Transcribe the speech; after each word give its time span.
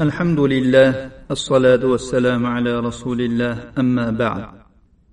الحمد 0.00 0.40
لله 0.40 1.10
الصلاة 1.30 1.82
والسلام 1.92 2.46
على 2.46 2.80
رسول 2.80 3.20
الله 3.20 3.54
أما 3.78 4.10
بعد 4.10 4.44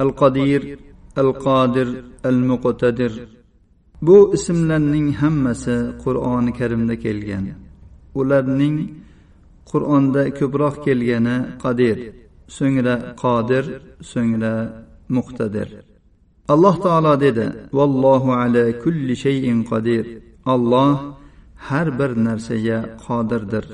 القدير 0.00 0.78
القادر 1.18 1.88
المقتدر 2.30 3.12
bu 4.02 4.30
ismlarning 4.34 5.12
hammasi 5.12 5.76
qur'oni 6.04 6.52
karimda 6.58 6.96
kelgan 7.04 7.44
ularning 8.20 8.76
qur'onda 9.70 10.22
ko'proq 10.38 10.74
kelgani 10.86 11.36
qadir 11.62 11.96
so'ngra 12.56 12.94
qodir 13.22 13.64
so'ngra 14.12 14.54
muqtadir 15.16 15.68
alloh 16.52 16.74
taolo 16.86 17.12
dedi 17.26 17.46
vallohu 17.78 18.30
ala 18.42 18.64
kulli 18.82 19.14
shayin 19.24 19.58
qodir 19.70 20.04
olloh 20.54 20.92
har 21.68 21.88
bir 21.98 22.10
narsaga 22.26 22.78
qodirdir 23.06 23.66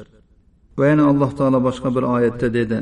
va 0.78 0.84
yana 0.90 1.04
alloh 1.12 1.30
taolo 1.38 1.58
boshqa 1.68 1.88
bir 1.96 2.04
oyatda 2.16 2.48
dedi 2.58 2.80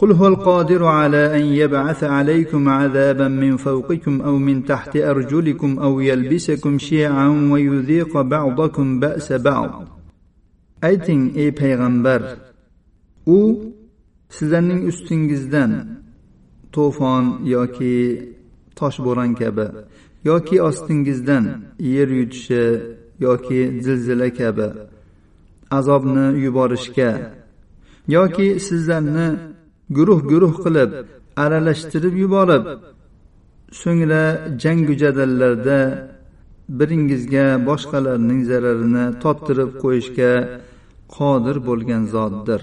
قل 0.00 0.12
هو 0.12 0.26
القادر 0.26 0.84
على 0.84 1.22
أن 1.38 1.44
يبعث 1.62 2.04
عليكم 2.04 2.68
عذابا 2.68 3.28
من 3.28 3.56
فوقكم 3.56 4.14
أو 4.20 4.34
من 4.38 4.64
تحت 4.64 4.96
أرجلكم 4.96 5.78
أو 5.78 6.00
يلبسكم 6.00 6.78
شيعا 6.78 7.28
ويذيق 7.52 8.12
بعضكم 8.20 9.00
بأس 9.00 9.32
بعض 9.32 9.70
ayting 10.88 11.22
ey 11.42 11.50
payg'ambar 11.60 12.20
u 13.36 13.38
sizlarning 14.36 14.80
ustingizdan 14.90 15.72
to'fon 16.74 17.24
yoki 17.54 17.96
toshbo'ron 18.78 19.30
kabi 19.40 19.66
yoki 20.30 20.56
ostingizdan 20.68 21.44
yer 21.94 22.08
yutishi 22.18 22.62
yoki 23.26 23.60
zilzila 23.84 24.28
kabi 24.38 24.68
azobni 25.77 26.25
yuborishga 26.45 27.11
yoki 28.15 28.47
sizlarni 28.67 29.27
guruh 29.97 30.21
guruh 30.31 30.53
qilib 30.63 30.91
aralashtirib 31.43 32.15
yuborib 32.23 32.63
so'ngra 33.81 34.23
jangu 34.63 34.93
jadallarda 35.03 35.79
biringizga 36.79 37.45
boshqalarning 37.67 38.41
zararini 38.51 39.05
tottirib 39.23 39.71
qo'yishga 39.83 40.31
qodir 41.15 41.57
bo'lgan 41.67 42.03
zotdir. 42.15 42.61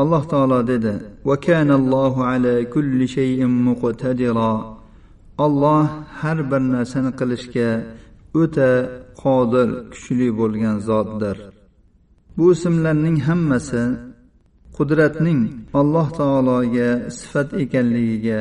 Alloh 0.00 0.22
taolo 0.32 0.58
dedi 0.72 0.94
ala 2.32 2.54
kulli 2.74 3.06
shayin 3.16 3.52
muqtadira. 3.66 4.52
Olloh 5.44 5.84
har 6.20 6.38
bir 6.50 6.62
narsani 6.74 7.12
qilishga 7.20 7.70
o'ta 8.40 8.70
qodir 9.22 9.68
kuchli 9.92 10.28
bo'lgan 10.40 10.76
zotdir. 10.88 11.36
Bu 12.36 12.44
ismlarning 12.54 13.18
hammasi 13.28 13.82
qudratning 14.76 15.40
alloh 15.80 16.06
taologa 16.20 16.90
sifat 17.18 17.48
ekanligiga 17.62 18.40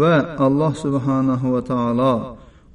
va 0.00 0.14
alloh 0.46 0.72
subhanahu 0.84 1.46
va 1.54 1.62
taolo 1.70 2.14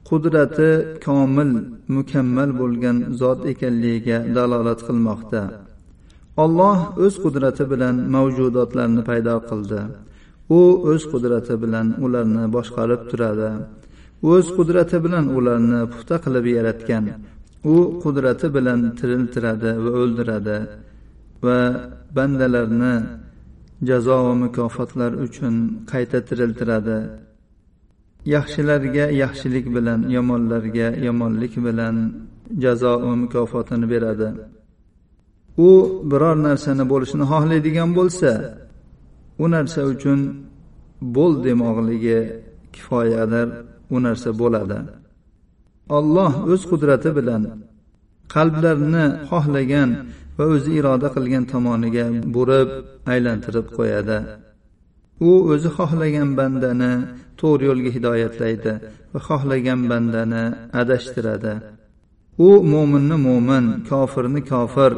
qudrati 0.09 0.71
komil 1.05 1.51
mukammal 1.95 2.49
bo'lgan 2.61 2.97
zot 3.19 3.39
ekanligiga 3.51 4.17
dalolat 4.35 4.79
qilmoqda. 4.87 5.43
Olloh 6.43 6.77
o'z 7.05 7.15
qudrati 7.23 7.63
bilan 7.71 7.95
mavjudotlarni 8.15 9.01
paydo 9.09 9.35
qildi. 9.49 9.81
U 10.59 10.61
o'z 10.91 11.01
qudrati 11.13 11.55
bilan 11.63 11.87
ularni 12.05 12.43
boshqarib 12.55 13.01
turadi. 13.09 13.51
O'z 14.33 14.45
qudrati 14.57 14.97
bilan 15.05 15.25
ularni 15.37 15.81
puxta 15.91 16.15
qilib 16.25 16.45
yaratgan. 16.57 17.03
U 17.63 17.75
qudrati 18.03 18.47
bilan 18.55 18.79
tiriltiradi 18.99 19.71
va 19.83 19.91
o'ldiradi 20.01 20.57
va 21.45 21.59
bandalarni 22.15 22.95
jazo 23.87 24.17
va 24.25 24.33
mukofotlar 24.43 25.11
uchun 25.25 25.53
qayta 25.91 26.19
tiriltiradi. 26.27 26.97
Yaxshilarga 28.35 29.05
yaxshilik 29.23 29.65
bilan 29.75 29.99
yomonlarga 30.15 30.87
yomonlik 31.07 31.53
bilan 31.67 31.95
jazo 32.63 32.93
va 33.05 33.13
mukofotini 33.23 33.87
beradi. 33.93 34.29
U 35.67 35.69
biror 36.11 36.37
narsani 36.47 36.83
bo'lishini 36.91 37.25
xohlaydigan 37.31 37.89
bo'lsa 37.99 38.31
u 39.43 39.45
narsa 39.55 39.81
uchun 39.93 40.19
bo'l 41.15 41.33
demoqligi 41.45 42.19
kifoyadir 42.75 43.47
u 43.95 43.97
narsa 44.05 44.29
bo'ladi. 44.41 44.79
Olloh 45.97 46.33
o'z 46.51 46.61
qudrati 46.71 47.09
bilan 47.17 47.43
qalblarni 48.33 49.05
xohlagan 49.29 49.89
va 50.37 50.45
o'zi 50.53 50.71
iroda 50.79 51.07
qilgan 51.15 51.43
tomoniga 51.53 52.05
burib 52.35 52.69
aylantirib 53.13 53.67
qo'yadi. 53.77 54.17
U 55.29 55.31
o'zi 55.53 55.69
xohlagan 55.77 56.29
bandani 56.39 56.93
to'g'ri 57.39 57.63
yo'lga 57.69 57.91
hidoyatlaydi 57.97 58.73
va 59.13 59.19
xohlagan 59.27 59.79
bandani 59.91 60.43
adashtiradi. 60.81 61.53
U 62.47 62.49
mo'minni 62.73 63.17
mo'min 63.27 63.65
kofirni 63.89 64.41
kofir 64.51 64.91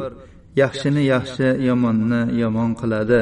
yaxshini 0.62 1.02
yaxshi 1.14 1.48
yomonni 1.68 2.20
yomon 2.42 2.70
qiladi. 2.80 3.20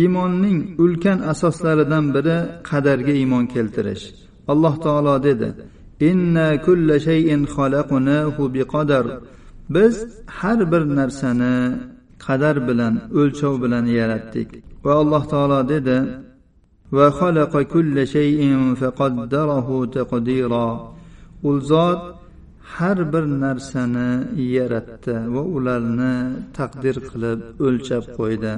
Iymonning 0.00 0.58
ulkan 0.84 1.18
asoslaridan 1.32 2.04
biri 2.14 2.36
qadarga 2.68 3.12
iymon 3.20 3.44
keltirish. 3.54 4.04
Alloh 4.52 4.74
taolo 4.84 5.14
dedi 5.28 5.48
inna 6.00 6.48
kulla 6.66 6.96
shayin 7.06 7.42
xalaqnahu 7.54 8.42
biqadar. 8.54 9.06
Biz 9.74 9.94
har 10.38 10.60
bir 10.72 10.82
narsani 10.98 11.56
qadar 12.24 12.56
bilan 12.68 12.94
o'lchov 13.20 13.54
bilan 13.62 13.86
yaratdik. 13.98 14.48
Va 14.84 14.92
alloh 15.02 15.22
taolo 15.32 15.60
dedi 15.72 15.98
va 16.96 17.06
xalaqa 17.18 17.60
kulla 17.72 18.02
shayin 18.14 18.62
faqaddarahu 18.80 19.76
taqdira. 19.96 20.68
U 21.48 21.50
zot 21.70 22.00
har 22.74 22.98
bir 23.12 23.24
narsani 23.44 24.10
yaratdi 24.56 25.14
va 25.34 25.42
ularni 25.56 26.14
taqdir 26.58 26.96
qilib 27.08 27.40
o'lchab 27.66 28.04
qo'ydi. 28.18 28.54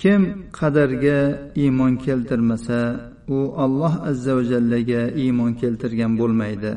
Kim 0.00 0.22
qadarga 0.58 1.18
iymon 1.62 1.92
keltirmasa 2.04 2.80
u 3.36 3.38
alloh 3.64 3.94
azza 4.10 4.32
va 4.36 4.42
jallaga 4.52 5.02
iymon 5.22 5.52
keltirgan 5.60 6.12
bo'lmaydi. 6.20 6.72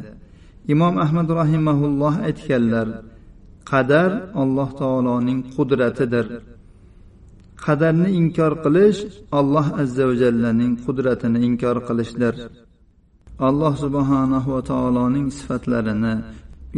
Imom 0.73 0.95
ahmad 1.05 1.27
rahimaulloh 1.41 2.15
aytganlar 2.27 2.87
qadar 3.71 4.09
alloh 4.41 4.69
taoloning 4.81 5.39
qudratidir. 5.55 6.25
Qadarni 7.65 8.09
inkor 8.19 8.53
qilish 8.63 8.99
alloh 9.39 9.67
azza 9.81 10.03
va 10.09 10.15
jallaning 10.23 10.73
qudratini 10.85 11.39
inkor 11.47 11.77
qilishdir. 11.87 12.35
Alloh 13.47 13.73
subhanahu 13.83 14.49
va 14.55 14.61
taoloning 14.71 15.27
sifatlarini 15.37 16.13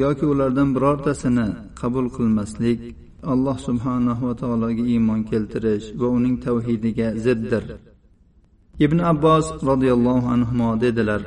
yoki 0.04 0.26
ulardan 0.34 0.70
birortasini 0.76 1.48
qabul 1.82 2.06
qilmaslik 2.16 2.80
alloh 3.24 3.58
subhanahu 3.68 4.22
va 4.28 4.36
taologa 4.42 4.84
iymon 4.94 5.22
keltirish 5.30 5.88
va 6.00 6.08
uning 6.18 6.36
tavhidiga 6.46 7.08
ziddir. 7.26 7.64
Ibn 8.86 8.98
abbos 9.12 9.46
roziyallohu 9.70 10.28
anhu 10.36 10.68
dedilar 10.84 11.22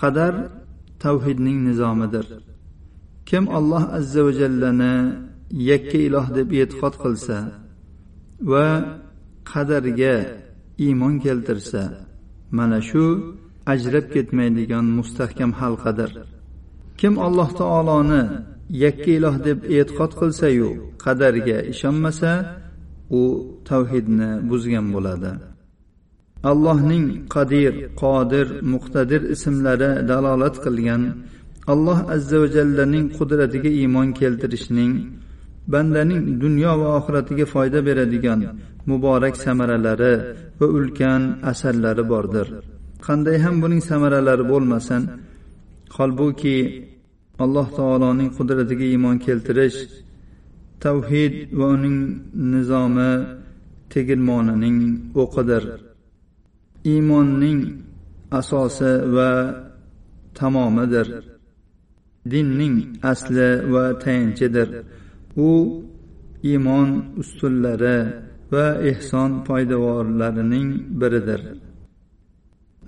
qadar 0.00 0.34
tavhidning 1.04 1.58
nizomidir. 1.68 2.26
Kim 3.28 3.44
alloh 3.58 3.84
azza 3.98 4.20
va 4.26 4.32
jallani 4.40 4.94
yakka 5.70 5.98
iloh 6.06 6.26
deb 6.36 6.48
e'tiqod 6.60 6.94
qilsa 7.02 7.38
va 8.50 8.66
qadarga 9.50 10.16
iymon 10.86 11.14
keltirsa 11.24 11.82
mana 12.56 12.78
shu 12.88 13.04
ajrab 13.72 14.06
ketmaydigan 14.14 14.86
mustahkam 14.98 15.50
halqadir. 15.60 16.10
Kim 17.00 17.14
alloh 17.26 17.48
taoloni 17.60 18.22
yakka 18.82 19.10
iloh 19.18 19.36
deb 19.46 19.58
e'tiqod 19.76 20.12
qilsayu 20.20 20.68
qadarga 21.04 21.58
ishonmasa 21.72 22.32
u 23.20 23.22
tavhidni 23.68 24.30
buzgan 24.50 24.86
bo'ladi. 24.94 25.32
Allohning 26.50 27.06
qadir 27.34 27.72
qodir 28.02 28.46
muqtadir 28.72 29.22
ismlari 29.34 29.90
dalolat 30.10 30.56
qilgan 30.64 31.02
alloh 31.72 31.98
azza 32.14 32.36
va 32.42 32.48
jallaning 32.56 33.06
qudratiga 33.18 33.70
iymon 33.80 34.08
keltirishning 34.20 34.92
bandaning 35.72 36.22
dunyo 36.42 36.72
va 36.80 36.88
oxiratiga 36.98 37.46
foyda 37.54 37.80
beradigan 37.88 38.40
muborak 38.90 39.34
samaralari 39.44 40.14
va 40.60 40.66
ulkan 40.76 41.22
asarlari 41.50 42.04
bordir. 42.12 42.46
Qanday 43.06 43.36
ham 43.44 43.54
buning 43.62 43.82
samaralari 43.90 44.44
bo'lmasin 44.52 45.02
holbuki 45.96 46.56
alloh 47.44 47.66
taoloning 47.78 48.30
qudratiga 48.36 48.84
iymon 48.92 49.16
keltirish 49.26 49.78
tavhid 50.82 51.34
va 51.58 51.66
uning 51.76 51.98
nizomi 52.52 53.10
tegirmonining 53.92 54.78
o'qidir. 55.22 55.64
Iymonning 56.92 57.60
asosi 58.38 58.92
va 59.14 59.30
tamomidir. 60.38 61.08
Dinning 62.32 62.76
asli 63.10 63.48
va 63.72 63.84
tayanchidir. 64.02 64.68
U 65.48 65.50
iymon 66.50 66.88
ustunlari 67.20 67.98
va 68.52 68.66
ehson 68.90 69.30
poydevorlarining 69.46 70.68
biridir. 71.00 71.42